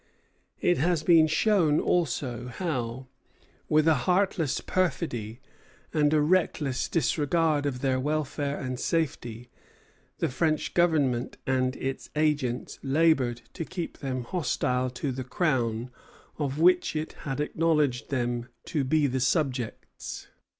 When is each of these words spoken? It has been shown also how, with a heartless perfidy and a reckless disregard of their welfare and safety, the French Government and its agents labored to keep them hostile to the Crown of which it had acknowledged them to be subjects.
It 0.61 0.79
has 0.79 1.03
been 1.03 1.27
shown 1.27 1.79
also 1.79 2.47
how, 2.47 3.05
with 3.69 3.87
a 3.87 3.93
heartless 4.09 4.59
perfidy 4.59 5.39
and 5.93 6.11
a 6.11 6.19
reckless 6.21 6.87
disregard 6.87 7.67
of 7.67 7.81
their 7.81 7.99
welfare 7.99 8.59
and 8.59 8.79
safety, 8.79 9.51
the 10.17 10.27
French 10.29 10.73
Government 10.73 11.37
and 11.45 11.75
its 11.75 12.09
agents 12.15 12.79
labored 12.81 13.43
to 13.53 13.63
keep 13.63 13.99
them 13.99 14.23
hostile 14.23 14.89
to 14.89 15.11
the 15.11 15.23
Crown 15.23 15.91
of 16.39 16.57
which 16.57 16.95
it 16.95 17.13
had 17.13 17.39
acknowledged 17.39 18.09
them 18.09 18.49
to 18.65 18.83
be 18.83 19.07
subjects. 19.19 20.29